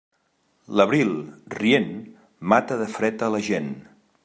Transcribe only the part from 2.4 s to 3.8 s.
mata de fred a la gent.